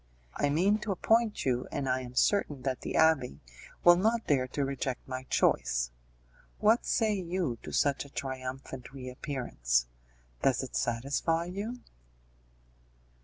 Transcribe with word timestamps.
I 0.35 0.49
mean 0.49 0.79
to 0.79 0.91
appoint 0.91 1.45
you, 1.45 1.67
and 1.71 1.87
I 1.87 2.01
am 2.01 2.15
certain 2.15 2.63
that 2.63 2.81
the 2.81 2.95
abbé 2.95 3.37
will 3.83 3.97
not 3.97 4.25
dare 4.25 4.47
to 4.47 4.65
reject 4.65 5.07
my 5.07 5.25
choice. 5.29 5.91
What 6.57 6.87
say 6.87 7.13
you 7.13 7.59
to 7.61 7.71
such 7.71 8.03
a 8.03 8.09
triumphant 8.09 8.93
reappearance? 8.93 9.85
Does 10.41 10.63
it 10.63 10.75
satisfy 10.75 11.45
you?" 11.45 11.81